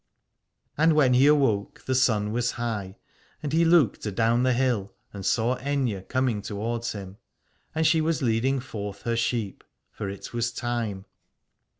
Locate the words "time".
10.51-11.05